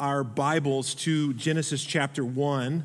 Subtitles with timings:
[0.00, 2.84] our Bibles to Genesis chapter 1.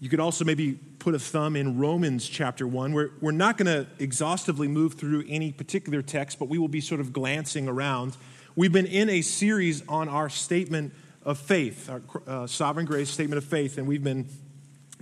[0.00, 2.92] You could also maybe put a thumb in Romans chapter 1.
[2.92, 6.80] We're, we're not going to exhaustively move through any particular text, but we will be
[6.80, 8.16] sort of glancing around.
[8.54, 10.92] We've been in a series on our statement
[11.24, 14.28] of faith, our uh, sovereign grace statement of faith, and we've been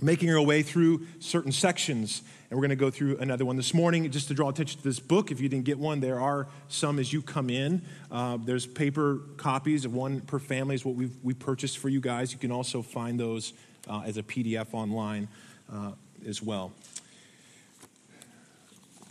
[0.01, 2.23] making our way through certain sections.
[2.51, 4.11] And we're going to go through another one this morning.
[4.11, 6.99] Just to draw attention to this book, if you didn't get one, there are some
[6.99, 7.81] as you come in.
[8.11, 12.01] Uh, there's paper copies of one per family, is what we've, we purchased for you
[12.01, 12.33] guys.
[12.33, 13.53] You can also find those
[13.87, 15.29] uh, as a PDF online
[15.71, 15.93] uh,
[16.27, 16.73] as well.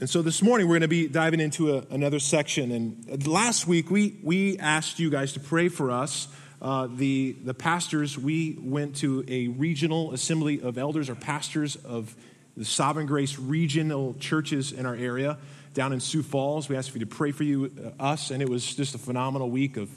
[0.01, 2.71] And so this morning we're going to be diving into a, another section.
[2.71, 6.29] And last week we, we asked you guys to pray for us.
[6.61, 12.15] Uh, the, the pastors, we went to a regional assembly of elders or pastors of
[12.57, 15.39] the Sovereign Grace regional churches in our area
[15.75, 16.69] down in Sioux Falls.
[16.69, 18.99] We asked for you to pray for you, uh, us, and it was just a
[18.99, 19.89] phenomenal week of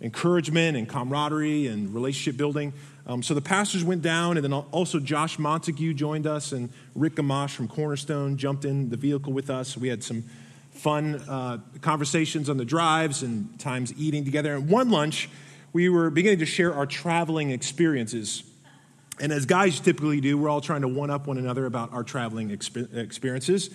[0.00, 2.72] encouragement and camaraderie and relationship building.
[3.06, 7.16] Um, so the pastors went down, and then also Josh Montague joined us, and Rick
[7.16, 9.76] Gamache from Cornerstone jumped in the vehicle with us.
[9.76, 10.24] We had some
[10.72, 14.54] fun uh, conversations on the drives and times eating together.
[14.54, 15.28] And one lunch,
[15.72, 18.42] we were beginning to share our traveling experiences.
[19.20, 22.02] And as guys typically do, we're all trying to one up one another about our
[22.02, 23.70] traveling experiences.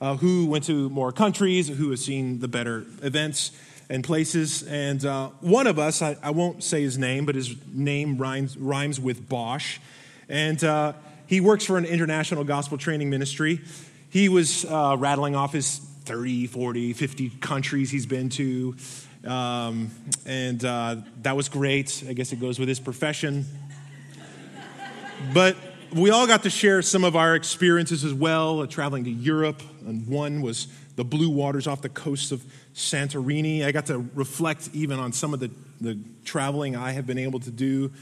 [0.00, 3.50] Uh, who went to more countries, who has seen the better events
[3.90, 4.62] and places.
[4.62, 8.56] And uh, one of us, I, I, won't say his name, but his name rhymes,
[8.56, 9.78] rhymes with Bosch.
[10.26, 10.94] And uh,
[11.26, 13.60] he works for an international gospel training ministry.
[14.08, 18.76] He was uh, rattling off his 30, 40, 50 countries he's been to.
[19.26, 19.90] Um,
[20.24, 22.04] and uh, that was great.
[22.08, 23.44] I guess it goes with his profession.
[25.34, 25.56] But
[25.92, 29.62] we all got to share some of our experiences as well, uh, traveling to Europe.
[29.86, 32.42] And one was the blue waters off the coast of
[32.74, 33.64] Santorini.
[33.64, 37.40] I got to reflect even on some of the, the traveling I have been able
[37.40, 37.92] to do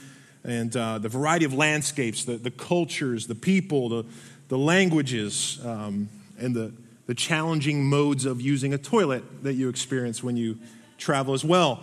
[0.44, 4.04] and uh, the variety of landscapes, the, the cultures, the people, the,
[4.48, 6.08] the languages, um,
[6.38, 6.72] and the,
[7.06, 10.58] the challenging modes of using a toilet that you experience when you
[10.96, 11.82] travel as well.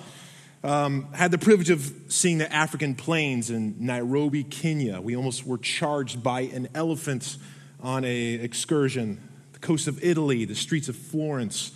[0.66, 5.00] Um, had the privilege of seeing the African plains in Nairobi, Kenya.
[5.00, 7.38] We almost were charged by an elephant
[7.82, 9.22] on a excursion.
[9.54, 11.72] The coast of Italy, the streets of Florence.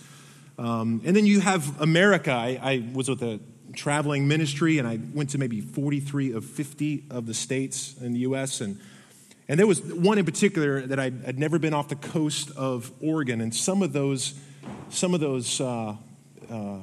[0.58, 2.32] Um, and then you have America.
[2.32, 3.40] I, I, was with a
[3.76, 8.22] traveling ministry, and I went to maybe 43 of 50 of the states in the
[8.22, 8.60] U.S.
[8.60, 8.80] And,
[9.48, 12.92] and there was one in particular that I'd, I'd never been off the coast of
[13.02, 14.34] Oregon, and some of those,
[14.90, 15.96] some of those uh,
[16.50, 16.80] uh,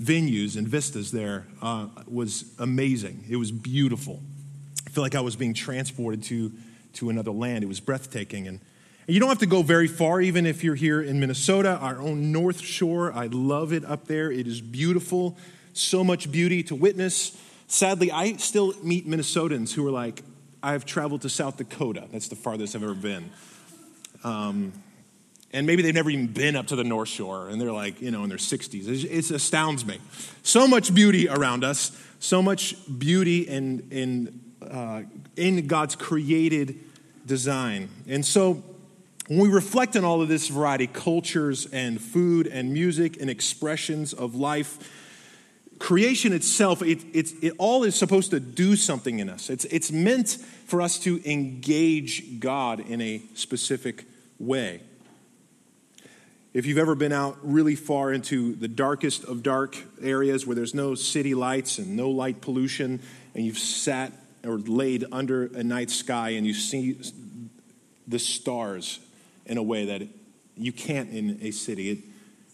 [0.00, 3.24] venues and vistas there uh, was amazing.
[3.28, 4.20] It was beautiful.
[4.86, 6.52] I feel like I was being transported to,
[6.94, 7.64] to another land.
[7.64, 8.46] It was breathtaking.
[8.46, 8.60] And,
[9.06, 12.00] and you don't have to go very far, even if you're here in Minnesota, our
[12.00, 13.12] own North Shore.
[13.12, 14.30] I love it up there.
[14.30, 15.36] It is beautiful,
[15.72, 17.36] so much beauty to witness.
[17.66, 20.22] Sadly, I still meet Minnesotans who are like,
[20.62, 22.06] I've traveled to South Dakota.
[22.12, 23.30] That's the farthest I've ever been.
[24.24, 24.72] Um,
[25.52, 28.10] and maybe they've never even been up to the North Shore, and they're like, you
[28.10, 29.04] know, in their 60s.
[29.04, 29.98] It, astounds me.
[30.42, 35.02] So much beauty around us, so much beauty in, in, uh,
[35.36, 36.78] in God's created
[37.26, 37.88] design.
[38.08, 38.62] And so
[39.28, 44.12] when we reflect on all of this variety, cultures and food and music and expressions
[44.12, 44.90] of life,
[45.78, 49.50] creation itself, it, it, it all is supposed to do something in us.
[49.50, 54.04] It's, it's meant for us to engage God in a specific
[54.38, 54.80] way.
[56.54, 60.74] If you've ever been out really far into the darkest of dark areas where there's
[60.74, 63.00] no city lights and no light pollution,
[63.34, 64.12] and you've sat
[64.44, 67.00] or laid under a night sky and you see
[68.06, 69.00] the stars
[69.46, 70.02] in a way that
[70.54, 71.98] you can't in a city, it,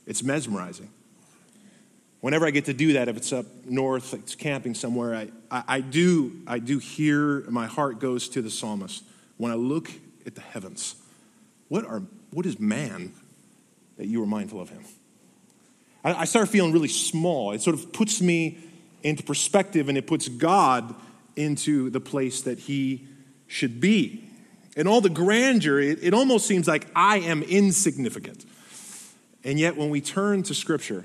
[0.07, 0.91] it's mesmerizing.
[2.21, 5.65] Whenever I get to do that, if it's up north, it's camping somewhere, I, I,
[5.67, 9.03] I, do, I do hear, my heart goes to the psalmist.
[9.39, 9.91] When I look
[10.25, 10.95] at the heavens,
[11.67, 13.13] what, are, what is man
[13.99, 14.83] that you were mindful of him.
[16.03, 17.53] I, I started feeling really small.
[17.53, 18.59] It sort of puts me
[19.03, 20.95] into perspective and it puts God
[21.37, 23.07] into the place that he
[23.47, 24.25] should be.
[24.77, 28.45] And all the grandeur, it, it almost seems like I am insignificant.
[29.45, 31.05] And yet, when we turn to Scripture,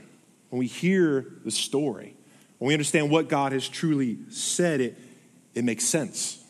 [0.50, 2.16] when we hear the story,
[2.60, 4.98] when we understand what God has truly said, it,
[5.54, 6.43] it makes sense.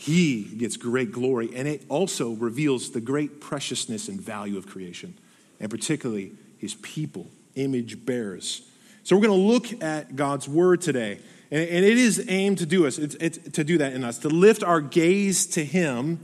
[0.00, 5.12] He gets great glory, and it also reveals the great preciousness and value of creation,
[5.60, 8.62] and particularly his people, image bearers.
[9.04, 11.20] So we're going to look at God's word today,
[11.50, 14.30] and, it is aimed to do us, it's, it's, to do that in us, to
[14.30, 16.18] lift our gaze to Him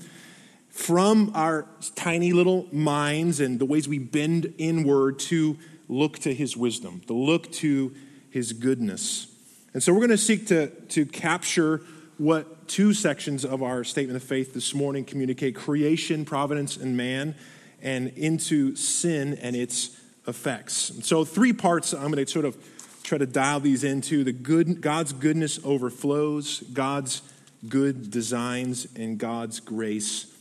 [0.70, 6.56] from our tiny little minds and the ways we bend inward to look to His
[6.56, 7.94] wisdom, to look to
[8.31, 9.26] His goodness.
[9.75, 11.82] And so we're going to seek to, to capture
[12.17, 17.34] what two sections of our statement of faith this morning communicate creation, providence, and man,
[17.82, 20.92] and into sin and its effects.
[21.02, 22.56] So, three parts I'm going to sort of
[23.02, 27.22] try to dial these into the good God's goodness overflows, God's
[27.68, 30.32] good designs, and God's grace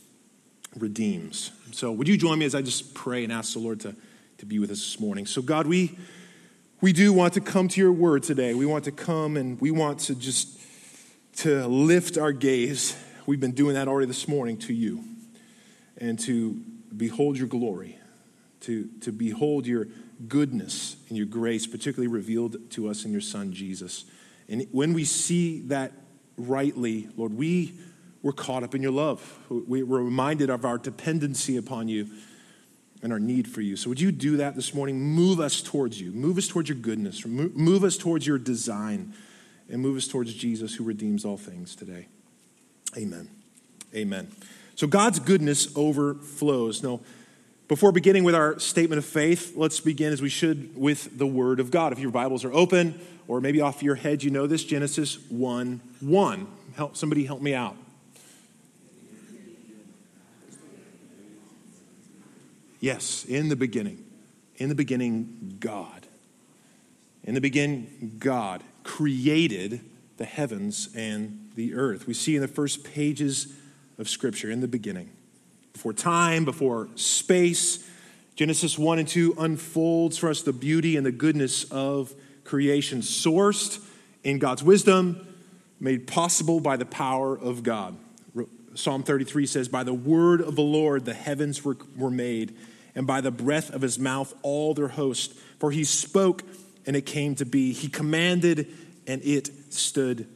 [0.76, 1.52] redeems.
[1.72, 3.94] So, would you join me as I just pray and ask the Lord to,
[4.38, 5.26] to be with us this morning?
[5.26, 5.96] So, God, we
[6.80, 8.54] we do want to come to your word today.
[8.54, 10.55] We want to come and we want to just
[11.36, 12.96] to lift our gaze.
[13.26, 15.04] We've been doing that already this morning to you
[15.98, 16.62] and to
[16.96, 17.98] behold your glory,
[18.62, 19.88] to, to behold your
[20.28, 24.04] goodness and your grace, particularly revealed to us in your Son, Jesus.
[24.48, 25.92] And when we see that
[26.38, 27.74] rightly, Lord, we
[28.22, 29.38] were caught up in your love.
[29.50, 32.08] We were reminded of our dependency upon you
[33.02, 33.76] and our need for you.
[33.76, 34.98] So, would you do that this morning?
[34.98, 36.12] Move us towards you.
[36.12, 37.26] Move us towards your goodness.
[37.26, 39.12] Move us towards your design.
[39.68, 42.06] And move us towards Jesus who redeems all things today.
[42.96, 43.28] Amen.
[43.94, 44.28] Amen.
[44.76, 46.82] So, God's goodness overflows.
[46.82, 47.00] Now,
[47.68, 51.58] before beginning with our statement of faith, let's begin as we should with the Word
[51.58, 51.92] of God.
[51.92, 55.80] If your Bibles are open, or maybe off your head, you know this Genesis 1
[56.00, 56.46] 1.
[56.76, 57.76] Help, somebody help me out.
[62.78, 64.04] Yes, in the beginning.
[64.56, 66.06] In the beginning, God.
[67.24, 69.80] In the beginning, God created
[70.16, 72.06] the heavens and the earth.
[72.06, 73.52] We see in the first pages
[73.98, 75.10] of Scripture, in the beginning,
[75.72, 77.86] before time, before space,
[78.36, 83.84] Genesis 1 and 2 unfolds for us the beauty and the goodness of creation, sourced
[84.22, 85.26] in God's wisdom,
[85.80, 87.96] made possible by the power of God.
[88.74, 92.56] Psalm 33 says, By the word of the Lord the heavens were, were made,
[92.94, 95.34] and by the breath of his mouth all their host.
[95.58, 96.42] For he spoke,
[96.86, 97.72] and it came to be.
[97.72, 98.68] He commanded,
[99.06, 100.26] and it stood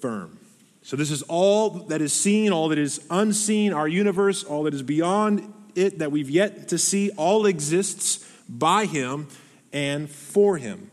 [0.00, 0.38] firm.
[0.82, 4.74] So, this is all that is seen, all that is unseen, our universe, all that
[4.74, 9.28] is beyond it that we've yet to see, all exists by him
[9.72, 10.90] and for him.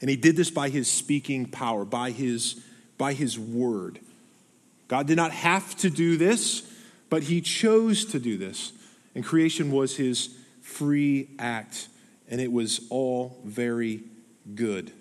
[0.00, 2.62] And he did this by his speaking power, by his,
[2.96, 4.00] by his word.
[4.88, 6.66] God did not have to do this,
[7.10, 8.72] but he chose to do this.
[9.14, 11.88] And creation was his free act,
[12.30, 14.04] and it was all very
[14.54, 14.92] good.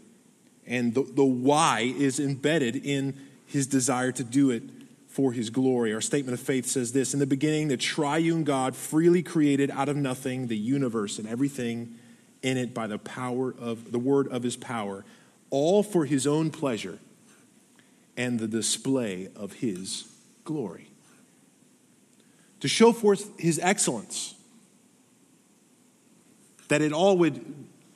[0.65, 3.15] And the, the why is embedded in
[3.45, 4.63] his desire to do it
[5.07, 5.93] for his glory.
[5.93, 9.89] Our statement of faith says this In the beginning, the triune God freely created out
[9.89, 11.95] of nothing the universe and everything
[12.41, 15.05] in it by the power of the word of his power,
[15.49, 16.99] all for his own pleasure
[18.15, 20.07] and the display of his
[20.43, 20.87] glory.
[22.61, 24.35] To show forth his excellence,
[26.69, 27.43] that it all would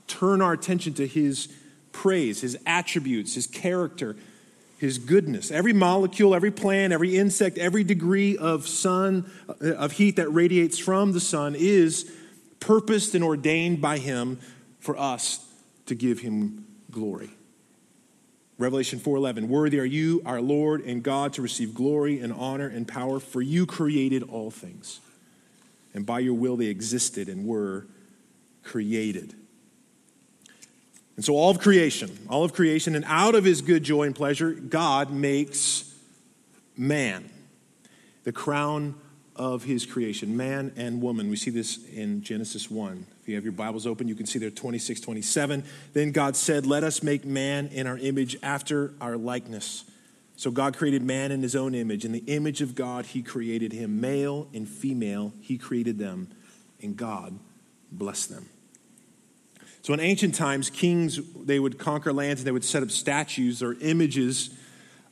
[0.08, 1.48] turn our attention to his
[1.92, 4.16] praise, his attributes, his character,
[4.78, 5.50] his goodness.
[5.50, 10.78] Every molecule, every plant, every insect, every degree of sun, uh, of heat that radiates
[10.78, 12.12] from the sun is
[12.60, 14.40] purposed and ordained by him
[14.80, 15.46] for us
[15.86, 17.30] to give him glory.
[18.58, 22.88] Revelation 4:11 Worthy are you our Lord and God to receive glory and honor and
[22.88, 25.00] power for you created all things
[25.94, 27.88] and by your will they existed and were
[28.64, 29.36] created.
[31.16, 34.16] And so all of creation, all of creation and out of his good joy and
[34.16, 35.94] pleasure God makes
[36.76, 37.30] man
[38.24, 38.96] the crown
[39.36, 41.30] of his creation, man and woman.
[41.30, 43.06] We see this in Genesis 1.
[43.22, 45.64] If you have your Bibles open, you can see there 26, 27.
[45.94, 49.86] Then God said, Let us make man in our image after our likeness.
[50.36, 52.06] So God created man in his own image.
[52.06, 54.02] In the image of God, he created him.
[54.02, 56.28] Male and female, he created them.
[56.82, 57.38] And God
[57.92, 58.50] blessed them.
[59.84, 63.62] So in ancient times, kings, they would conquer lands and they would set up statues
[63.62, 64.50] or images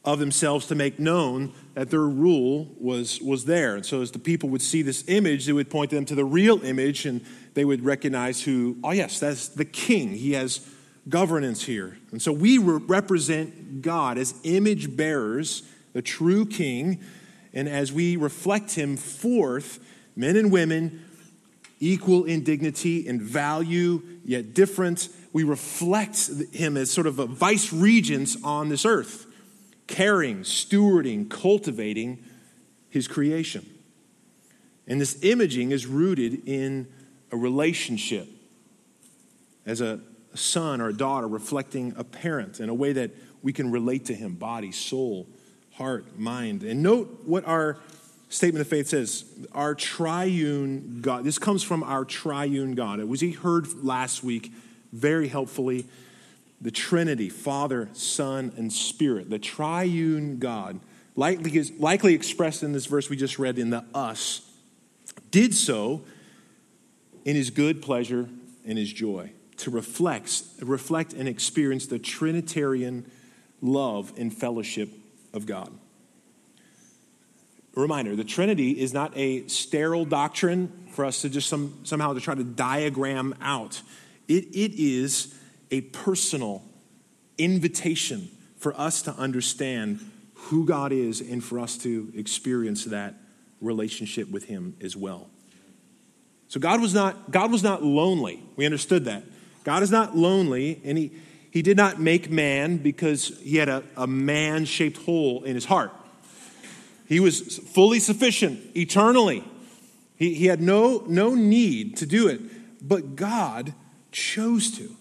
[0.06, 3.76] of themselves to make known that their rule was, was there.
[3.76, 6.24] And so as the people would see this image, they would point them to the
[6.24, 7.24] real image and
[7.54, 10.14] they would recognize who, oh, yes, that's the king.
[10.14, 10.66] He has
[11.10, 11.98] governance here.
[12.12, 17.02] And so we represent God as image bearers, the true king.
[17.54, 19.80] And as we reflect him forth,
[20.16, 21.04] men and women,
[21.82, 27.72] equal in dignity and value, yet different, we reflect him as sort of a vice
[27.74, 29.28] regents on this earth
[29.88, 32.24] caring, stewarding, cultivating
[32.90, 33.66] his creation.
[34.88, 36.88] And this imaging is rooted in
[37.32, 38.28] a relationship
[39.66, 40.00] as a
[40.34, 43.12] son or a daughter reflecting a parent in a way that
[43.42, 45.28] we can relate to him body, soul,
[45.74, 46.64] heart, mind.
[46.64, 47.78] And note what our
[48.32, 51.24] statement of faith says our triune God.
[51.24, 53.00] This comes from our triune God.
[53.00, 54.52] It was he heard last week
[54.92, 55.86] very helpfully
[56.62, 60.80] the Trinity, Father, Son, and Spirit, the triune God,
[61.16, 64.48] likely, is, likely expressed in this verse we just read in the us,
[65.32, 66.04] did so
[67.26, 68.30] in his good pleasure
[68.66, 73.10] and his joy to reflect, reflect and experience the Trinitarian
[73.62, 74.90] love and fellowship
[75.34, 75.72] of God.
[77.74, 82.20] Reminder the Trinity is not a sterile doctrine for us to just some, somehow to
[82.20, 83.82] try to diagram out.
[84.28, 85.34] It, it is
[85.72, 86.64] a personal
[87.38, 90.00] invitation for us to understand
[90.34, 93.16] who God is and for us to experience that
[93.62, 95.30] relationship with Him as well.
[96.50, 98.44] So God was not, God was not lonely.
[98.58, 99.24] We understood that.
[99.64, 101.12] God is not lonely, and He,
[101.52, 105.66] he did not make man because He had a, a man shaped hole in His
[105.66, 105.92] heart.
[107.12, 109.44] He was fully sufficient eternally.
[110.16, 112.40] He, he had no, no need to do it,
[112.82, 113.74] but God
[114.14, 114.96] chose to.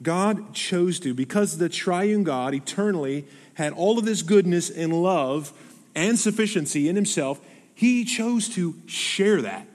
[0.00, 5.52] God chose to because the triune God eternally had all of this goodness and love
[5.92, 7.40] and sufficiency in himself.
[7.74, 9.66] He chose to share that.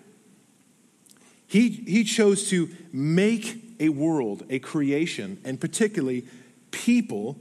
[1.46, 6.24] He, he chose to make a world, a creation, and particularly
[6.72, 7.38] people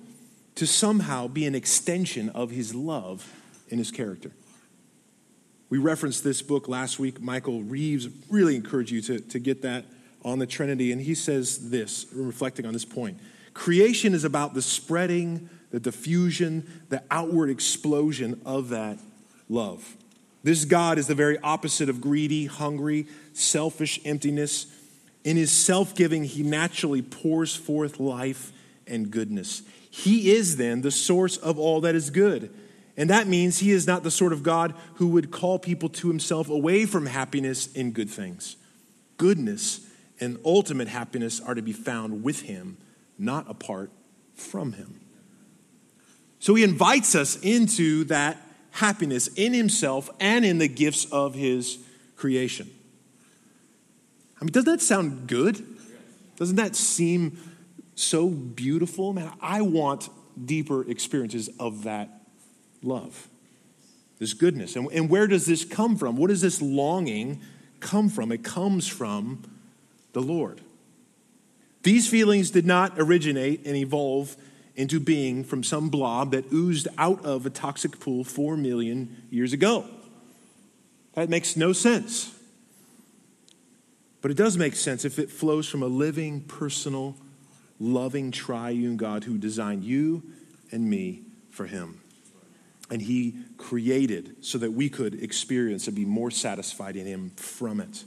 [0.57, 3.33] to somehow be an extension of his love
[3.73, 4.31] and his character.
[5.71, 7.21] We referenced this book last week.
[7.21, 9.87] Michael Reeves really encouraged you to, to get that
[10.23, 13.19] on the Trinity, and he says this, reflecting on this point
[13.55, 18.99] creation is about the spreading, the diffusion, the outward explosion of that
[19.49, 19.97] love.
[20.43, 24.67] This God is the very opposite of greedy, hungry, selfish emptiness.
[25.25, 28.53] In his self giving, he naturally pours forth life
[28.87, 29.63] and goodness.
[29.91, 32.53] He is then the source of all that is good.
[32.97, 36.09] And that means he is not the sort of God who would call people to
[36.09, 38.57] himself away from happiness in good things.
[39.17, 39.87] Goodness
[40.21, 42.77] and ultimate happiness are to be found with him,
[43.19, 43.91] not apart
[44.35, 45.01] from him.
[46.39, 48.37] So he invites us into that
[48.73, 51.79] happiness in himself and in the gifts of his
[52.17, 52.71] creation.
[54.41, 55.65] I mean, doesn't that sound good?
[56.37, 57.39] Doesn't that seem
[57.95, 59.13] so beautiful?
[59.13, 60.09] Man, I want
[60.45, 62.22] deeper experiences of that
[62.83, 63.29] love,
[64.19, 64.77] this goodness.
[64.77, 66.17] And, and where does this come from?
[66.17, 67.41] What does this longing
[67.81, 68.33] come from?
[68.33, 69.43] It comes from
[70.13, 70.61] the Lord.
[71.83, 74.37] These feelings did not originate and evolve
[74.77, 79.53] into being from some blob that oozed out of a toxic pool four million years
[79.53, 79.85] ago.
[81.15, 82.35] That makes no sense.
[84.23, 87.17] But it does make sense if it flows from a living, personal,
[87.81, 90.23] loving, triune God who designed you
[90.71, 92.02] and me for Him.
[92.93, 97.81] And He created so that we could experience and be more satisfied in Him from
[97.81, 98.05] it.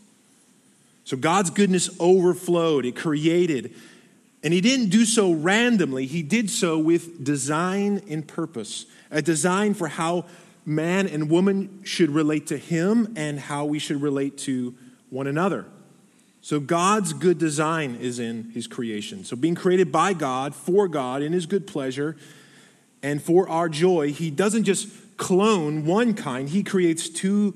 [1.06, 3.74] So God's goodness overflowed, it created.
[4.44, 9.74] And He didn't do so randomly, He did so with design and purpose, a design
[9.74, 10.26] for how
[10.68, 14.76] man and woman should relate to Him and how we should relate to
[15.10, 15.66] one another.
[16.42, 19.24] So God's good design is in His creation.
[19.24, 22.16] So being created by God, for God, in His good pleasure,
[23.06, 27.54] and for our joy, He doesn't just clone one kind, He creates two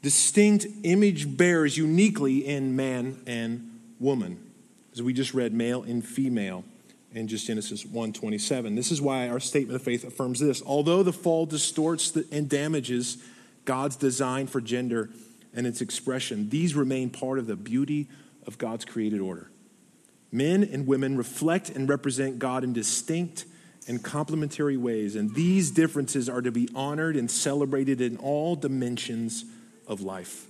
[0.00, 4.38] distinct image bearers uniquely in man and woman.
[4.92, 6.62] As we just read, male and female
[7.12, 8.76] in just Genesis 1:27.
[8.76, 10.62] This is why our statement of faith affirms this.
[10.64, 13.18] Although the fall distorts and damages
[13.64, 15.10] God's design for gender
[15.52, 18.06] and its expression, these remain part of the beauty
[18.46, 19.50] of God's created order.
[20.30, 23.46] Men and women reflect and represent God in distinct
[23.88, 29.44] and complementary ways, and these differences are to be honored and celebrated in all dimensions
[29.86, 30.46] of life.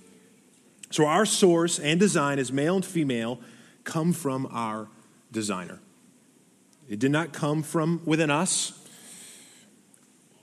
[0.91, 3.39] So, our source and design as male and female
[3.83, 4.87] come from our
[5.31, 5.79] designer.
[6.89, 8.77] It did not come from within us,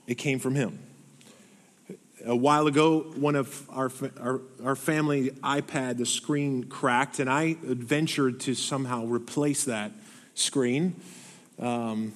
[0.07, 0.79] it came from him.
[2.25, 7.57] A while ago, one of our, our, our, family iPad, the screen cracked, and I
[7.63, 9.93] ventured to somehow replace that
[10.35, 10.97] screen.
[11.61, 12.13] Um,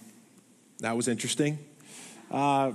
[0.83, 1.59] that was interesting.
[2.31, 2.73] Uh,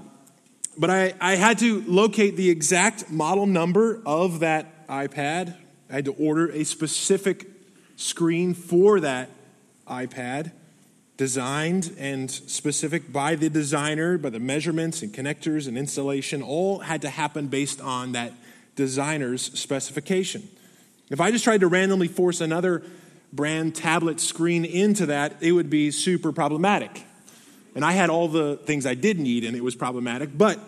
[0.78, 5.56] but I, I had to locate the exact model number of that iPad.
[5.90, 7.48] I had to order a specific
[7.98, 9.30] screen for that
[9.88, 10.52] iPad,
[11.18, 17.02] designed and specific by the designer, by the measurements and connectors and installation, all had
[17.02, 18.32] to happen based on that
[18.76, 20.48] designer's specification.
[21.10, 22.84] If I just tried to randomly force another
[23.34, 27.04] brand tablet screen into that, it would be super problematic.
[27.78, 30.36] And I had all the things I did need, and it was problematic.
[30.36, 30.60] But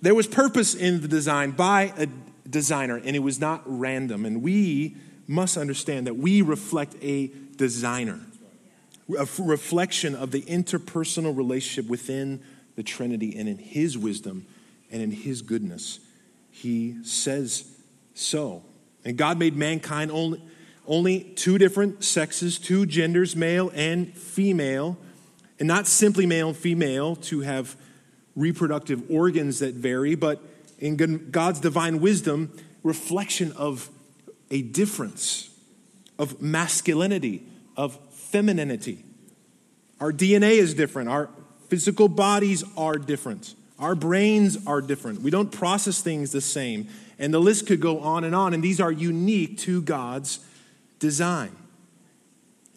[0.00, 2.06] there was purpose in the design by a
[2.48, 4.24] designer, and it was not random.
[4.24, 4.94] And we
[5.26, 8.20] must understand that we reflect a designer.
[9.18, 12.40] a reflection of the interpersonal relationship within
[12.76, 14.46] the Trinity and in His wisdom
[14.90, 15.98] and in His goodness.
[16.52, 17.64] He says
[18.14, 18.62] so.
[19.04, 20.40] And God made mankind only,
[20.86, 24.96] only two different sexes, two genders, male and female,
[25.60, 27.76] and not simply male and female to have
[28.34, 30.42] reproductive organs that vary, but
[30.78, 32.50] in God's divine wisdom,
[32.82, 33.90] reflection of
[34.50, 35.50] a difference
[36.18, 37.44] of masculinity,
[37.76, 39.04] of femininity.
[40.00, 41.10] Our DNA is different.
[41.10, 41.28] Our
[41.68, 43.54] physical bodies are different.
[43.78, 45.20] Our brains are different.
[45.20, 46.88] We don't process things the same.
[47.18, 48.54] And the list could go on and on.
[48.54, 50.40] And these are unique to God's
[50.98, 51.54] design.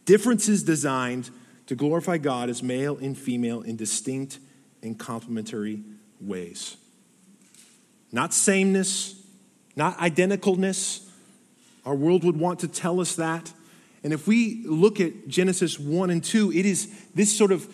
[0.05, 1.29] Differences designed
[1.67, 4.39] to glorify God as male and female in distinct
[4.81, 5.83] and complementary
[6.19, 6.77] ways.
[8.11, 9.21] Not sameness,
[9.75, 11.07] not identicalness.
[11.85, 13.51] Our world would want to tell us that.
[14.03, 17.73] And if we look at Genesis 1 and 2, it is this sort of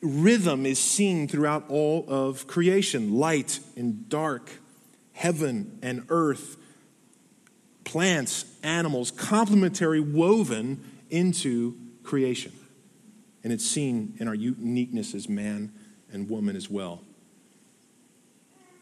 [0.00, 4.50] rhythm is seen throughout all of creation light and dark,
[5.12, 6.56] heaven and earth,
[7.84, 12.52] plants, animals, complementary, woven into creation.
[13.44, 15.72] And it's seen in our uniqueness as man
[16.12, 17.02] and woman as well.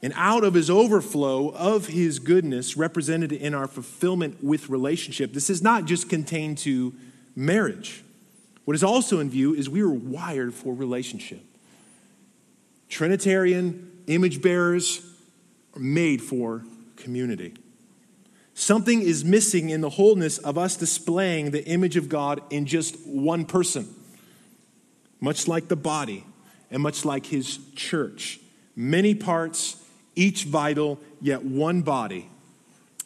[0.03, 5.51] And out of his overflow of his goodness, represented in our fulfillment with relationship, this
[5.51, 6.95] is not just contained to
[7.37, 8.03] marriage.
[8.65, 11.43] What is also in view is we are wired for relationship.
[12.89, 15.05] Trinitarian image bearers
[15.75, 16.65] are made for
[16.97, 17.55] community.
[18.55, 22.97] Something is missing in the wholeness of us displaying the image of God in just
[23.07, 23.89] one person,
[25.21, 26.25] much like the body
[26.71, 28.41] and much like his church.
[28.75, 29.77] Many parts
[30.15, 32.29] each vital, yet one body.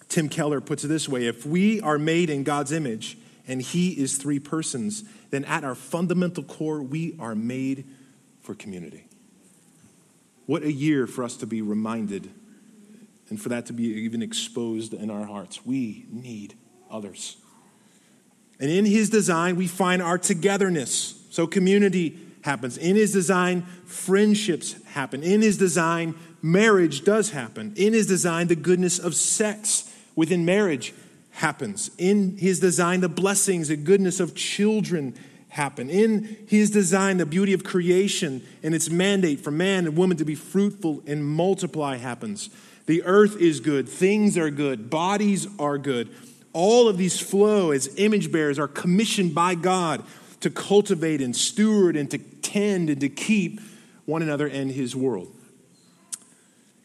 [0.09, 3.91] Tim Keller puts it this way if we are made in God's image and He
[3.91, 7.85] is three persons, then at our fundamental core, we are made
[8.41, 9.07] for community.
[10.47, 12.31] What a year for us to be reminded
[13.31, 15.65] and for that to be even exposed in our hearts.
[15.65, 16.55] We need
[16.91, 17.37] others.
[18.61, 21.21] And in His design, we find our togetherness.
[21.35, 22.79] So, community happens.
[22.79, 25.23] In His design, friendships happen.
[25.23, 27.73] In His design, marriage does happen.
[27.75, 30.93] In his design, the goodness of sex within marriage
[31.31, 31.91] happens.
[31.97, 35.15] In his design, the blessings and goodness of children
[35.49, 35.89] happen.
[35.89, 40.25] In his design, the beauty of creation and its mandate for man and woman to
[40.25, 42.51] be fruitful and multiply happens.
[42.85, 46.15] The earth is good, things are good, bodies are good.
[46.53, 50.05] All of these flow as image bearers are commissioned by God
[50.45, 53.63] to cultivate and steward and to tend and to keep
[54.05, 55.35] one another and his world.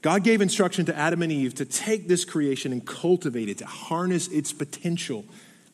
[0.02, 3.66] God gave instruction to Adam and Eve to take this creation and cultivate it, to
[3.66, 5.26] harness its potential,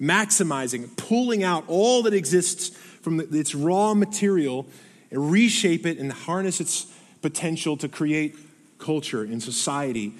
[0.01, 4.65] maximizing, pulling out all that exists from its raw material
[5.11, 8.35] and reshape it and harness its potential to create
[8.79, 10.15] culture and society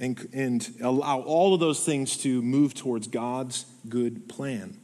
[0.00, 4.81] and, and allow all of those things to move towards God's good plan.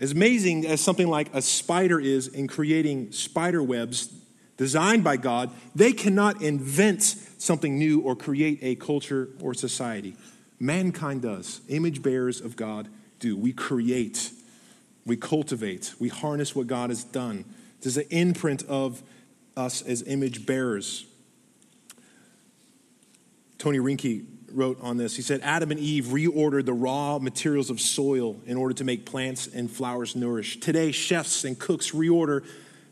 [0.00, 4.12] As amazing as something like a spider is in creating spider webs
[4.56, 7.02] designed by God, they cannot invent
[7.38, 10.16] something new or create a culture or society.
[10.58, 11.60] Mankind does.
[11.68, 13.36] Image bearers of God do.
[13.36, 14.30] We create,
[15.06, 17.44] we cultivate, we harness what God has done.
[17.80, 19.02] This is an imprint of
[19.56, 21.06] us as image bearers.
[23.58, 25.16] Tony Reinke wrote on this.
[25.16, 29.04] He said, Adam and Eve reordered the raw materials of soil in order to make
[29.04, 30.60] plants and flowers nourish.
[30.60, 32.44] Today, chefs and cooks reorder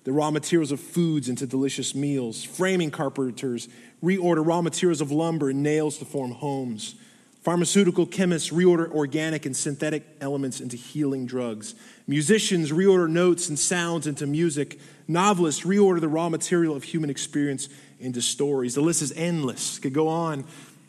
[0.05, 2.43] the raw materials of foods into delicious meals.
[2.43, 3.69] Framing carpenters
[4.03, 6.97] reorder raw materials of lumber and nails to form homes.
[7.43, 11.75] Pharmaceutical chemists reorder organic and synthetic elements into healing drugs.
[12.07, 14.79] Musicians reorder notes and sounds into music.
[15.09, 18.75] Novelists reorder the raw material of human experience into stories.
[18.75, 20.45] The list is endless, could go on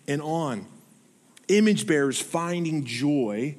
[0.08, 0.68] and on.
[1.48, 3.56] Image bearers finding joy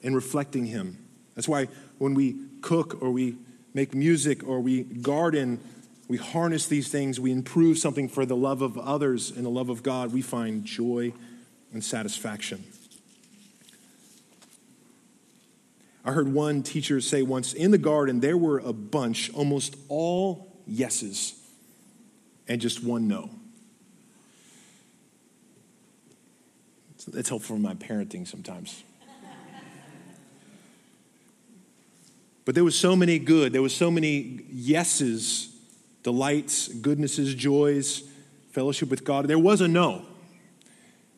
[0.00, 0.98] in reflecting Him.
[1.34, 3.36] That's why when we cook or we
[3.74, 5.60] make music or we garden,
[6.08, 9.68] we harness these things, we improve something for the love of others and the love
[9.68, 11.12] of God, we find joy
[11.72, 12.64] and satisfaction.
[16.04, 20.56] I heard one teacher say once in the garden, there were a bunch, almost all
[20.66, 21.34] yeses,
[22.48, 23.30] and just one no.
[27.08, 28.84] It's helpful for my parenting sometimes.
[32.44, 35.54] But there was so many good, there was so many yeses,
[36.02, 38.02] delights, goodnesses, joys,
[38.50, 39.28] fellowship with God.
[39.28, 40.04] There was a no.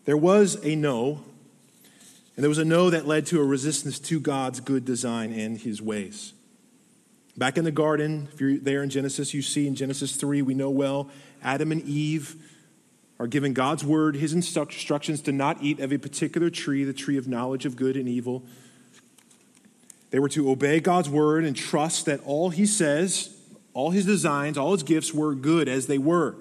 [0.05, 1.23] There was a no,
[2.37, 5.57] and there was a no that led to a resistance to God's good design and
[5.57, 6.33] his ways.
[7.37, 10.55] Back in the garden, if you're there in Genesis, you see in Genesis 3, we
[10.55, 11.09] know well,
[11.43, 12.37] Adam and Eve
[13.23, 17.17] are given God's word, his instructions to not eat of a particular tree, the tree
[17.17, 18.43] of knowledge of good and evil.
[20.11, 23.33] They were to obey God's word and trust that all he says,
[23.75, 26.35] all his designs, all his gifts were good as they were.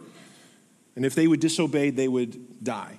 [0.95, 2.97] And if they would disobey, they would die.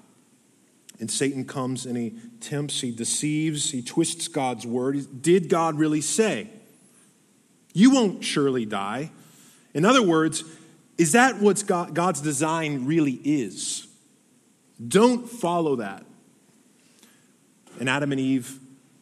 [1.00, 5.22] And Satan comes and he tempts, he deceives, he twists God's word.
[5.22, 6.46] Did God really say?
[7.74, 9.10] You won't surely die.
[9.74, 10.44] In other words,
[11.02, 13.88] is that what God's design really is?
[14.86, 16.06] Don't follow that.
[17.80, 18.60] And Adam and Eve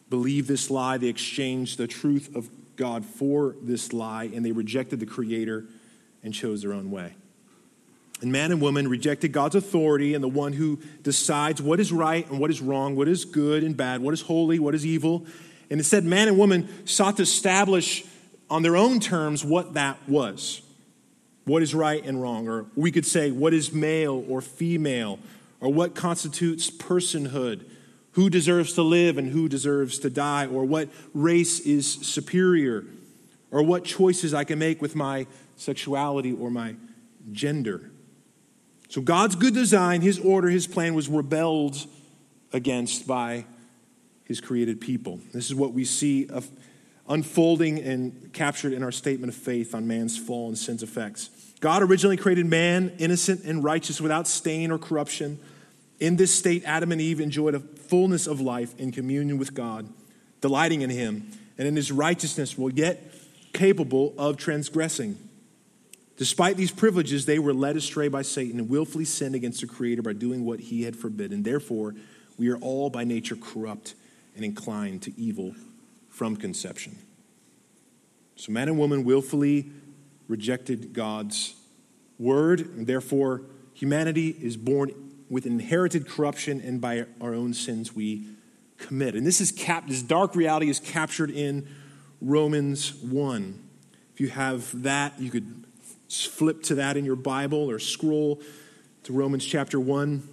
[0.09, 0.97] believed this lie.
[0.97, 5.65] They exchanged the truth of God for this lie, and they rejected the Creator
[6.23, 7.13] and chose their own way.
[8.21, 12.27] And man and woman rejected God's authority and the one who decides what is right
[12.31, 15.27] and what is wrong, what is good and bad, what is holy, what is evil.
[15.69, 18.03] And instead, man and woman sought to establish
[18.49, 20.63] on their own terms what that was
[21.45, 22.47] what is right and wrong.
[22.47, 25.19] Or we could say, what is male or female,
[25.59, 27.65] or what constitutes personhood,
[28.13, 32.83] who deserves to live and who deserves to die, or what race is superior,
[33.51, 36.75] or what choices I can make with my sexuality or my
[37.31, 37.91] gender.
[38.89, 41.85] So God's good design, his order, his plan was rebelled
[42.51, 43.45] against by
[44.25, 45.19] his created people.
[45.33, 46.27] This is what we see
[47.11, 51.29] unfolding and captured in our statement of faith on man's fall and sin's effects.
[51.59, 55.37] God originally created man innocent and righteous without stain or corruption.
[55.99, 59.89] In this state, Adam and Eve enjoyed a fullness of life in communion with God,
[60.39, 63.13] delighting in him and in his righteousness, while yet
[63.53, 65.17] capable of transgressing.
[66.15, 70.01] Despite these privileges, they were led astray by Satan and willfully sinned against the Creator
[70.01, 71.43] by doing what he had forbidden.
[71.43, 71.93] Therefore,
[72.37, 73.95] we are all by nature corrupt
[74.35, 75.53] and inclined to evil
[76.11, 76.95] from conception.
[78.35, 79.71] So, man and woman willfully
[80.27, 81.55] rejected God's
[82.19, 83.41] word, and therefore,
[83.73, 84.91] humanity is born
[85.29, 88.27] with inherited corruption, and by our own sins we
[88.77, 89.15] commit.
[89.15, 91.67] And this is cap- this dark reality is captured in
[92.21, 93.59] Romans 1.
[94.13, 95.65] If you have that, you could
[96.09, 98.41] flip to that in your Bible or scroll
[99.03, 100.30] to Romans chapter 1.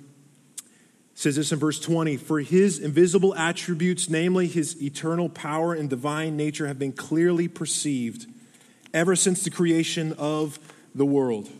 [1.18, 6.36] Says this in verse 20 For his invisible attributes, namely his eternal power and divine
[6.36, 8.26] nature, have been clearly perceived
[8.94, 10.60] ever since the creation of
[10.94, 11.50] the world.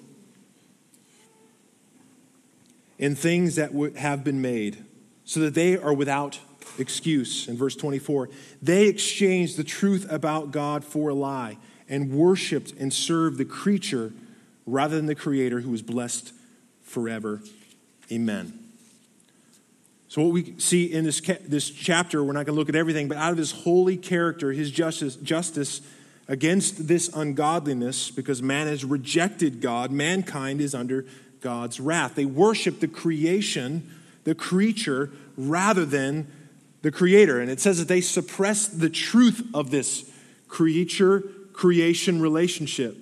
[3.01, 4.85] In things that have been made,
[5.25, 6.39] so that they are without
[6.79, 7.49] excuse.
[7.49, 8.31] In verse 24,
[8.63, 14.13] they exchanged the truth about God for a lie and worshiped and served the creature
[14.67, 16.33] rather than the Creator who is blessed
[16.81, 17.43] forever.
[18.13, 18.58] Amen.
[20.09, 23.09] So, what we see in this, this chapter, we're not going to look at everything,
[23.09, 25.83] but out of his holy character, his justice, justice
[26.29, 31.05] against this ungodliness, because man has rejected God, mankind is under
[31.41, 32.15] God's wrath.
[32.15, 33.95] They worship the creation,
[34.25, 36.27] the creature, rather than
[36.83, 37.41] the creator.
[37.41, 40.11] And it says that they suppress the truth of this
[40.49, 42.97] creature creation relationship.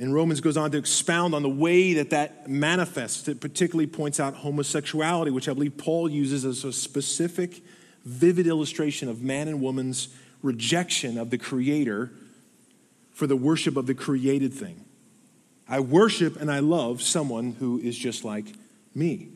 [0.00, 3.28] And Romans goes on to expound on the way that that manifests.
[3.28, 7.62] It particularly points out homosexuality, which I believe Paul uses as a specific,
[8.06, 10.08] vivid illustration of man and woman's
[10.42, 12.10] rejection of the Creator
[13.12, 14.86] for the worship of the created thing.
[15.68, 18.46] I worship and I love someone who is just like
[18.94, 19.28] me.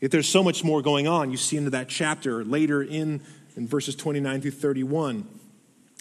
[0.00, 3.22] If there's so much more going on, you see into that chapter later in
[3.56, 5.26] in verses 29 through 31.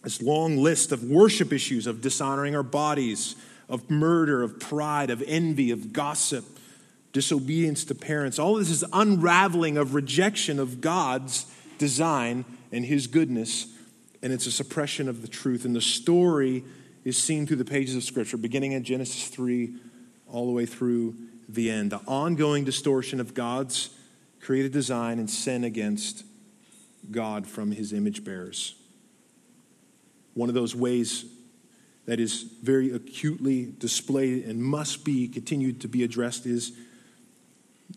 [0.04, 3.36] This long list of worship issues of dishonoring our bodies,
[3.70, 6.46] of murder, of pride, of envy, of gossip,
[7.14, 8.40] disobedience to parents.
[8.40, 11.46] All this is unraveling of rejection of God's
[11.78, 13.68] design and His goodness,
[14.22, 15.66] and it's a suppression of the truth.
[15.66, 16.64] And the story
[17.04, 19.74] is seen through the pages of Scripture, beginning in Genesis 3
[20.28, 21.16] all the way through
[21.50, 21.92] the end.
[21.92, 23.90] The ongoing distortion of God's
[24.40, 26.24] created design and sin against
[27.10, 28.76] God from his image bearers.
[30.34, 31.26] One of those ways
[32.06, 36.74] that is very acutely displayed and must be continued to be addressed is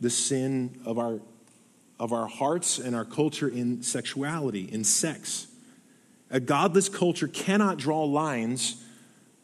[0.00, 1.20] the sin of our,
[1.98, 5.46] of our hearts and our culture in sexuality, in sex.
[6.30, 8.84] A godless culture cannot draw lines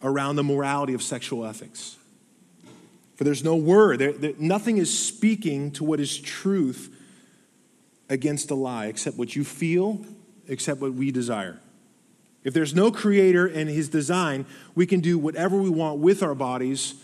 [0.02, 1.96] around the morality of sexual ethics.
[3.16, 6.94] For there's no word, there, there, nothing is speaking to what is truth
[8.08, 10.04] against a lie except what you feel,
[10.48, 11.60] except what we desire.
[12.42, 16.34] If there's no creator and his design, we can do whatever we want with our
[16.34, 16.94] bodies,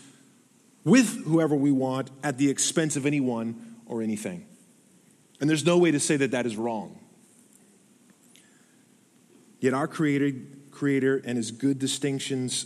[0.83, 4.45] with whoever we want, at the expense of anyone or anything.
[5.39, 6.99] And there's no way to say that that is wrong.
[9.59, 10.31] Yet our creator,
[10.71, 12.65] creator and his good distinctions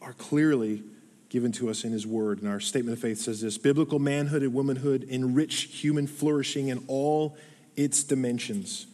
[0.00, 0.82] are clearly
[1.28, 2.40] given to us in his word.
[2.42, 6.84] And our statement of faith says this biblical manhood and womanhood enrich human flourishing in
[6.88, 7.36] all
[7.76, 8.86] its dimensions.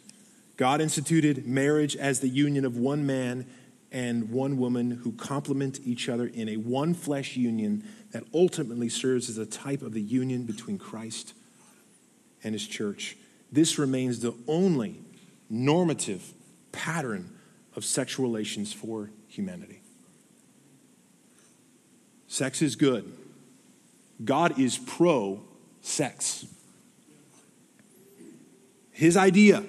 [0.57, 3.47] God instituted marriage as the union of one man
[3.93, 9.29] and one woman who complement each other in a one flesh union that ultimately serves
[9.29, 11.35] as a type of the union between Christ
[12.43, 13.17] and his church.
[13.53, 15.01] This remains the only
[15.49, 16.33] normative
[16.73, 17.31] pattern
[17.75, 19.81] of sexual relations for humanity.
[22.29, 23.11] Sex is good.
[24.25, 25.43] God is pro
[25.81, 26.47] sex.
[28.91, 29.63] His idea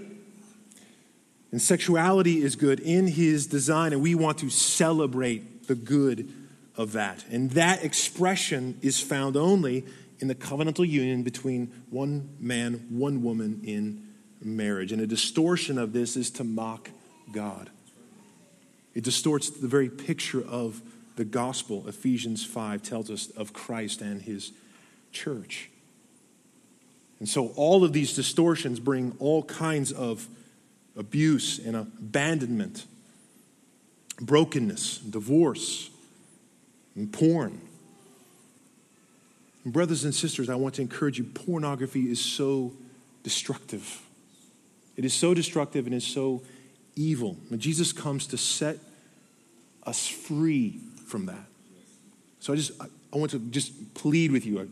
[1.52, 6.32] and sexuality is good in his design, and we want to celebrate the good
[6.76, 7.26] of that.
[7.30, 9.86] And that expression is found only
[10.20, 14.08] in the covenantal union between one man, one woman in
[14.42, 14.92] marriage.
[14.92, 16.90] And a distortion of this is to mock
[17.32, 17.70] God.
[18.94, 20.82] It distorts the very picture of
[21.16, 21.88] the gospel.
[21.88, 24.52] Ephesians 5 tells us of Christ and his
[25.12, 25.70] church.
[27.20, 30.28] And so all of these distortions bring all kinds of
[30.98, 32.86] abuse and abandonment,
[34.20, 35.90] brokenness, divorce,
[36.96, 37.62] and porn.
[39.64, 42.74] And brothers and sisters, I want to encourage you pornography is so
[43.24, 44.02] destructive.
[44.96, 46.42] It is so destructive and is so
[46.96, 47.38] evil.
[47.50, 48.80] When Jesus comes to set
[49.84, 51.46] us free from that.
[52.40, 54.70] So I just I want to just plead with you,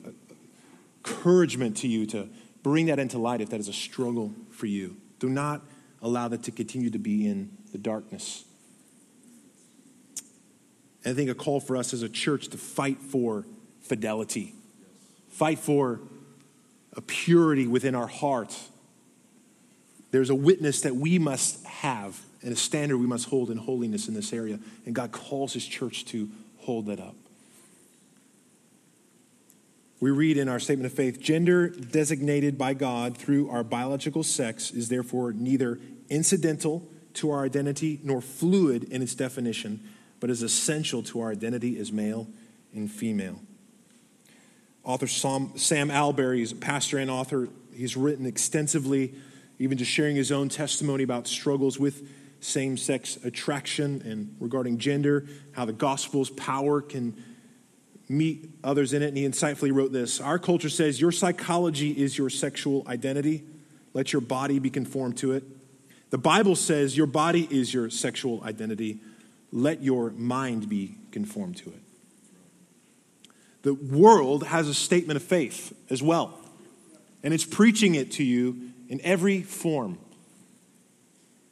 [1.05, 2.27] encouragement to you to
[2.63, 4.97] bring that into light if that is a struggle for you.
[5.19, 5.61] Do not
[6.05, 8.45] allow that to continue to be in the darkness.
[11.03, 13.45] And I think a call for us as a church to fight for
[13.81, 14.53] fidelity,
[15.29, 15.99] fight for
[16.93, 18.55] a purity within our heart.
[20.11, 24.07] There's a witness that we must have and a standard we must hold in holiness
[24.07, 24.59] in this area.
[24.85, 27.15] And God calls his church to hold that up.
[29.99, 34.69] We read in our statement of faith gender designated by God through our biological sex
[34.69, 39.79] is therefore neither incidental to our identity nor fluid in its definition,
[40.19, 42.27] but is essential to our identity as male
[42.73, 43.39] and female.
[44.83, 47.49] Author Sam, Sam Allberry is a pastor and author.
[47.73, 49.15] He's written extensively,
[49.57, 52.07] even just sharing his own testimony about struggles with
[52.39, 57.15] same sex attraction and regarding gender, how the gospel's power can
[58.07, 59.07] meet others in it.
[59.07, 63.43] And he insightfully wrote this Our culture says your psychology is your sexual identity,
[63.93, 65.43] let your body be conformed to it.
[66.15, 68.99] The Bible says your body is your sexual identity.
[69.51, 71.81] Let your mind be conformed to it.
[73.63, 76.39] The world has a statement of faith as well,
[77.21, 79.97] and it's preaching it to you in every form.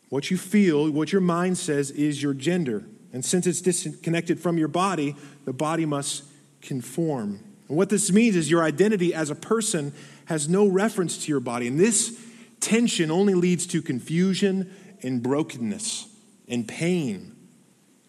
[0.07, 2.85] What you feel, what your mind says, is your gender.
[3.11, 6.23] And since it's disconnected from your body, the body must
[6.61, 7.43] conform.
[7.67, 9.91] And what this means is your identity as a person
[10.27, 11.67] has no reference to your body.
[11.67, 12.17] And this
[12.63, 16.07] tension only leads to confusion and brokenness
[16.47, 17.35] and pain.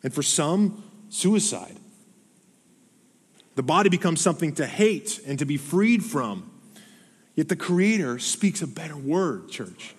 [0.02, 1.76] And for some, suicide.
[3.56, 6.50] The body becomes something to hate and to be freed from.
[7.34, 9.94] Yet the Creator speaks a better word, church.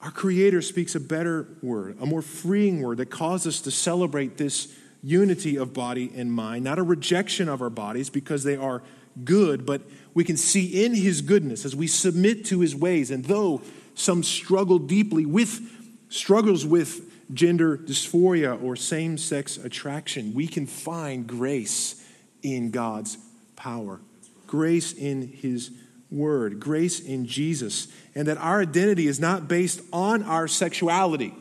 [0.00, 4.36] Our Creator speaks a better word, a more freeing word that causes us to celebrate
[4.36, 4.72] this
[5.02, 8.82] unity of body and mind, not a rejection of our bodies because they are
[9.24, 9.82] good, but
[10.14, 13.10] we can see in his goodness as we submit to his ways.
[13.10, 13.62] And though
[13.94, 15.60] some struggle deeply with
[16.08, 22.04] struggles with gender dysphoria or same sex attraction, we can find grace
[22.42, 23.18] in God's
[23.56, 24.00] power,
[24.46, 25.70] grace in his
[26.10, 31.34] word, grace in Jesus, and that our identity is not based on our sexuality.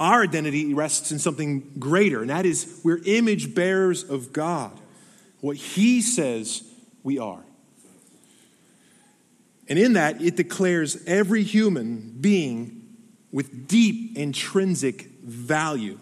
[0.00, 4.72] Our identity rests in something greater, and that is we're image bearers of God,
[5.44, 6.62] what He says
[7.02, 7.44] we are.
[9.68, 12.96] And in that, it declares every human being
[13.30, 15.98] with deep intrinsic value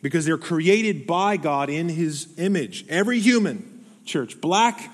[0.00, 2.86] because they're created by God in His image.
[2.88, 4.90] Every human, church, black,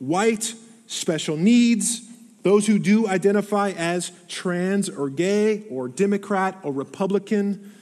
[0.00, 0.52] white,
[0.88, 2.02] special needs,
[2.42, 7.72] those who do identify as trans or gay or Democrat or Republican,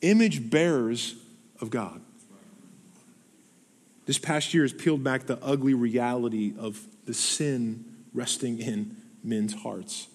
[0.00, 1.16] image bearers
[1.60, 2.01] of God.
[4.12, 8.94] This past year has peeled back the ugly reality of the sin resting in
[9.24, 10.06] men's hearts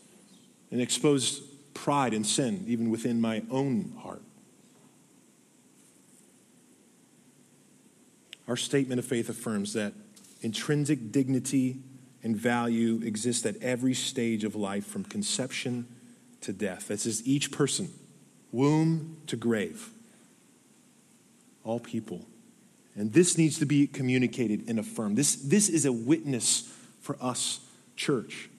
[0.70, 1.42] and exposed
[1.74, 4.22] pride and sin even within my own heart.
[8.48, 9.94] Our statement of faith affirms that
[10.44, 11.80] intrinsic dignity
[12.22, 15.88] and value exist at every stage of life from conception
[16.42, 16.90] to death.
[16.90, 17.90] This is each person
[18.52, 19.90] womb to grave.
[21.64, 22.28] All people.
[22.98, 25.18] And this needs to be communicated and affirmed.
[25.18, 27.60] This, this is a witness for us,
[27.96, 28.50] church,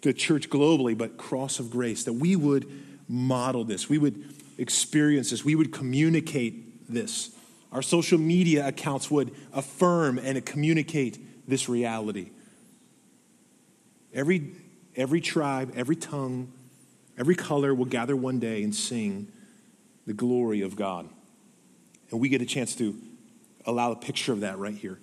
[0.00, 2.66] the church globally, but cross of grace, that we would
[3.06, 4.24] model this, we would
[4.56, 7.36] experience this, we would communicate this.
[7.70, 12.30] Our social media accounts would affirm and communicate this reality.
[14.14, 14.52] Every,
[14.96, 16.50] every tribe, every tongue,
[17.18, 19.28] every color will gather one day and sing
[20.06, 21.08] the glory of God.
[22.10, 22.98] And we get a chance to
[23.66, 24.98] allow a picture of that right here.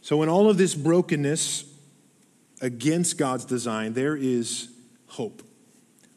[0.00, 1.64] So, in all of this brokenness
[2.60, 4.68] against God's design, there is
[5.06, 5.42] hope.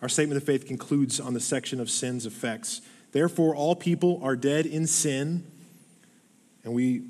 [0.01, 2.81] Our statement of faith concludes on the section of sin's effects.
[3.11, 5.45] Therefore, all people are dead in sin,
[6.63, 7.03] and we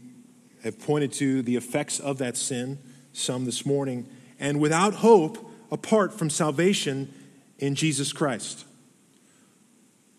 [0.64, 2.78] have pointed to the effects of that sin
[3.14, 4.08] some this morning,
[4.40, 7.14] and without hope apart from salvation
[7.60, 8.66] in Jesus Christ.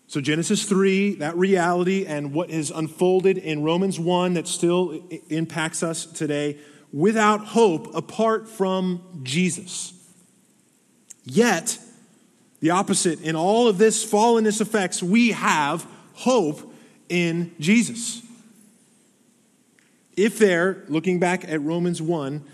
[0.09, 5.83] So, Genesis 3, that reality, and what has unfolded in Romans 1 that still impacts
[5.83, 6.57] us today,
[6.93, 9.91] without hope apart from Jesus.
[11.25, 11.77] Yet,
[12.61, 16.73] the opposite, in all of this fallenness effects, we have hope
[17.09, 18.21] in Jesus.
[20.15, 22.45] If there, looking back at Romans 1,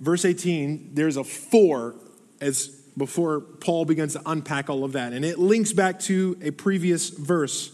[0.00, 1.94] verse 18, there's a for
[2.40, 5.12] as before Paul begins to unpack all of that.
[5.12, 7.72] And it links back to a previous verse.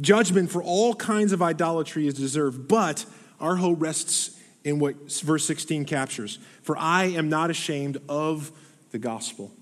[0.00, 3.04] Judgment for all kinds of idolatry is deserved, but
[3.40, 6.38] our hope rests in what verse 16 captures.
[6.62, 8.50] For I am not ashamed of
[8.90, 9.52] the gospel.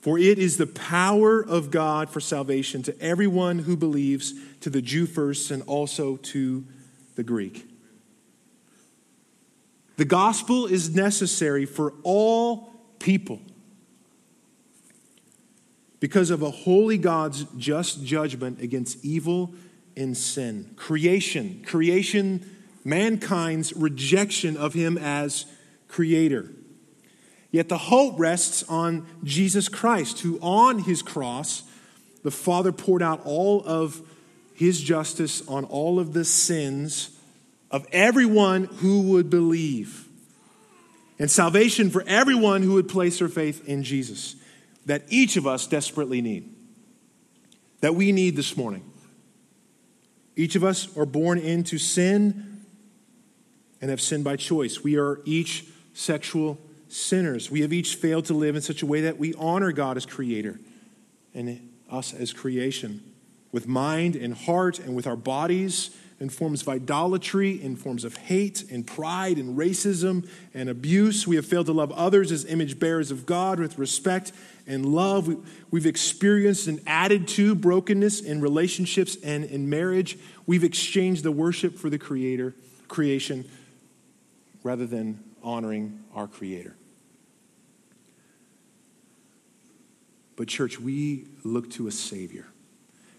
[0.00, 4.82] For it is the power of God for salvation to everyone who believes, to the
[4.82, 6.64] Jew first, and also to
[7.16, 7.68] the Greek.
[9.96, 13.40] The gospel is necessary for all people
[16.00, 19.54] because of a holy God's just judgment against evil
[19.96, 20.72] and sin.
[20.76, 25.46] Creation, creation, mankind's rejection of him as
[25.88, 26.50] creator.
[27.50, 31.62] Yet the hope rests on Jesus Christ, who on his cross,
[32.22, 34.02] the Father poured out all of
[34.54, 37.10] his justice on all of the sins
[37.70, 40.06] of everyone who would believe.
[41.18, 44.36] And salvation for everyone who would place their faith in Jesus
[44.88, 46.50] that each of us desperately need,
[47.80, 48.90] that we need this morning.
[50.34, 52.64] Each of us are born into sin
[53.82, 54.82] and have sinned by choice.
[54.82, 57.50] We are each sexual sinners.
[57.50, 60.06] We have each failed to live in such a way that we honor God as
[60.06, 60.58] creator
[61.34, 63.02] and us as creation
[63.52, 68.16] with mind and heart and with our bodies in forms of idolatry, in forms of
[68.16, 71.26] hate and pride and racism and abuse.
[71.26, 74.32] We have failed to love others as image bearers of God with respect
[74.66, 75.28] and love.
[75.70, 80.18] We, have experienced and added to brokenness in relationships and in marriage.
[80.46, 82.54] We've exchanged the worship for the creator,
[82.88, 83.48] creation,
[84.64, 86.74] rather than honoring our creator.
[90.36, 92.46] But, church, we look to a Savior.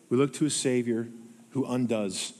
[0.09, 1.07] We look to a Savior
[1.51, 2.33] who undoes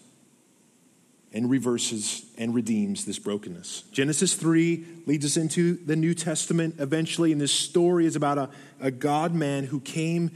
[1.33, 3.83] and reverses and redeems this brokenness.
[3.91, 8.49] Genesis 3 leads us into the New Testament eventually, and this story is about a,
[8.79, 10.31] a God man who came,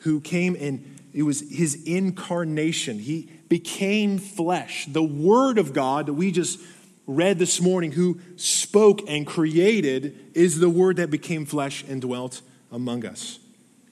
[0.00, 2.98] who came and it was his incarnation.
[2.98, 4.84] He became flesh.
[4.86, 6.60] The Word of God that we just
[7.06, 12.42] read this morning, who spoke and created, is the Word that became flesh and dwelt
[12.70, 13.38] among us.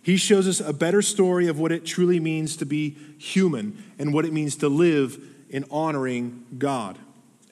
[0.02, 4.12] He shows us a better story of what it truly means to be human and
[4.12, 5.18] what it means to live
[5.54, 6.98] in honoring God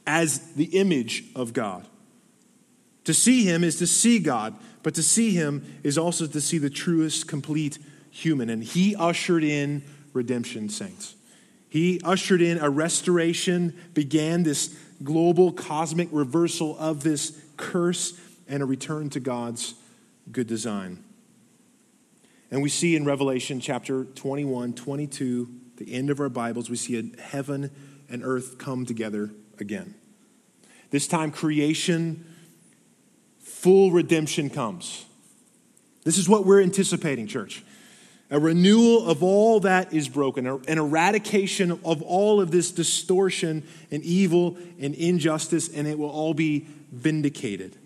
[0.09, 1.87] as the image of God.
[3.05, 6.59] To see Him is to see God, but to see Him is also to see
[6.59, 7.79] the truest, complete
[8.11, 8.51] human.
[8.51, 11.15] And He ushered in redemption, saints.
[11.69, 18.67] He ushered in a restoration, began this global cosmic reversal of this curse, and a
[18.67, 19.75] return to God's
[20.33, 21.05] good design.
[22.51, 26.99] And we see in Revelation chapter 21, 22, the end of our Bibles, we see
[26.99, 27.71] a heaven
[28.09, 29.95] and earth come together again.
[30.91, 32.25] This time, creation,
[33.41, 35.05] full redemption comes.
[36.05, 37.65] This is what we're anticipating, church.
[38.31, 44.03] A renewal of all that is broken, an eradication of all of this distortion and
[44.05, 47.77] evil and injustice, and it will all be vindicated.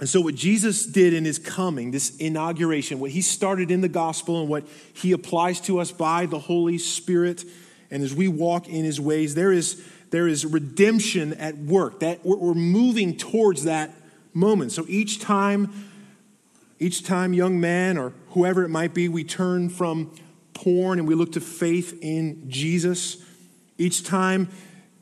[0.00, 3.88] And so, what Jesus did in his coming, this inauguration, what he started in the
[3.88, 7.44] gospel and what he applies to us by the Holy Spirit,
[7.90, 12.00] and as we walk in his ways, there is, there is redemption at work.
[12.00, 13.92] That we're moving towards that
[14.32, 14.72] moment.
[14.72, 15.88] So each time
[16.80, 20.12] each time, young man or whoever it might be, we turn from
[20.54, 23.16] porn and we look to faith in Jesus.
[23.78, 24.48] Each time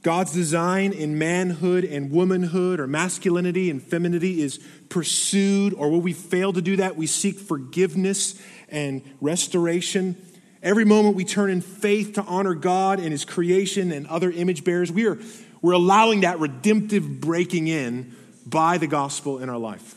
[0.03, 4.59] God's design in manhood and womanhood or masculinity and femininity is
[4.89, 10.16] pursued, or when we fail to do that, we seek forgiveness and restoration.
[10.62, 14.64] Every moment we turn in faith to honor God and His creation and other image
[14.64, 15.18] bearers, we are,
[15.62, 18.14] we're allowing that redemptive breaking in
[18.47, 19.97] by the gospel in our life.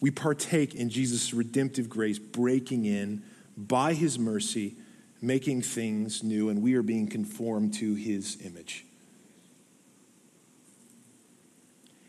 [0.00, 3.22] We partake in Jesus' redemptive grace, breaking in
[3.56, 4.76] by His mercy
[5.20, 8.84] making things new, and we are being conformed to his image.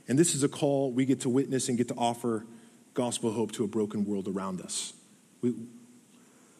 [0.08, 2.46] And this is a call we get to witness and get to offer
[2.94, 4.94] gospel hope to a broken world around us.
[5.42, 5.54] We,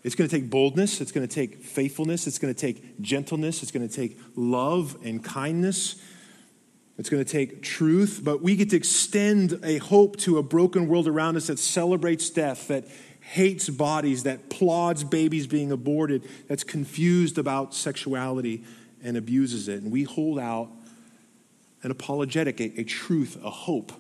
[0.04, 3.64] it's going to take boldness, it's going to take faithfulness, it's going to take gentleness,
[3.64, 5.96] it's going to take love and kindness.
[6.98, 10.88] It's going to take truth, but we get to extend a hope to a broken
[10.88, 12.86] world around us that celebrates death, that
[13.20, 18.64] hates bodies, that plods babies being aborted, that's confused about sexuality
[19.04, 19.84] and abuses it.
[19.84, 20.72] And we hold out
[21.84, 23.92] an apologetic, a, a truth, a hope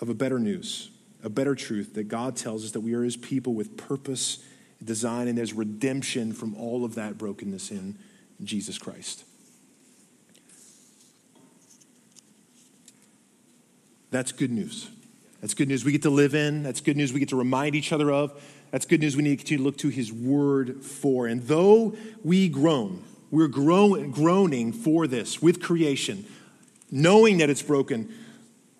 [0.00, 0.90] of a better news,
[1.22, 4.38] a better truth that God tells us that we are His people with purpose,
[4.82, 7.98] design, and there's redemption from all of that brokenness in
[8.42, 9.24] Jesus Christ.
[14.10, 14.88] That's good news.
[15.40, 16.62] That's good news we get to live in.
[16.62, 18.40] That's good news we get to remind each other of.
[18.70, 21.26] That's good news we need to continue to look to His Word for.
[21.26, 26.24] And though we groan, we're groaning for this with creation,
[26.90, 28.12] knowing that it's broken,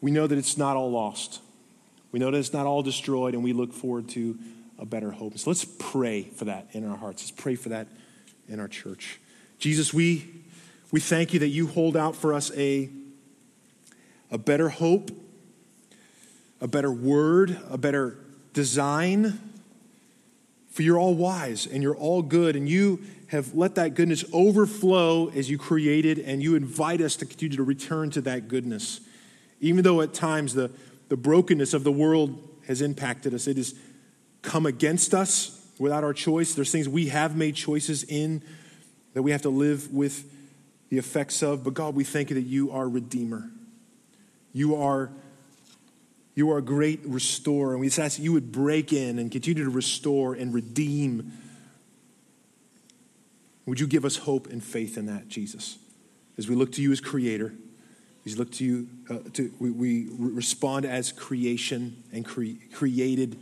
[0.00, 1.40] we know that it's not all lost.
[2.12, 4.38] We know that it's not all destroyed, and we look forward to
[4.78, 5.36] a better hope.
[5.38, 7.22] So let's pray for that in our hearts.
[7.22, 7.88] Let's pray for that
[8.48, 9.20] in our church.
[9.58, 10.26] Jesus, we,
[10.90, 12.88] we thank you that you hold out for us a,
[14.30, 15.10] a better hope
[16.60, 18.16] a better word, a better
[18.52, 19.38] design.
[20.70, 25.28] For you're all wise and you're all good, and you have let that goodness overflow
[25.28, 29.00] as you created, and you invite us to continue to return to that goodness.
[29.60, 30.70] Even though at times the,
[31.08, 33.74] the brokenness of the world has impacted us, it has
[34.42, 36.54] come against us without our choice.
[36.54, 38.42] There's things we have made choices in
[39.14, 40.24] that we have to live with
[40.90, 41.64] the effects of.
[41.64, 43.50] But God, we thank you that you are Redeemer.
[44.52, 45.10] You are
[46.34, 49.28] you are a great restorer, and we just ask that you would break in and
[49.28, 51.32] continue to restore and redeem.
[53.68, 55.76] Would you give us hope and faith in that, Jesus?
[56.38, 57.52] As we look to you as creator,
[58.24, 63.38] as we look to you, uh, to, we, we, respond as creation and cre- created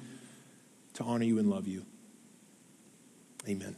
[0.95, 1.87] to honor you and love you.
[3.49, 3.77] Amen.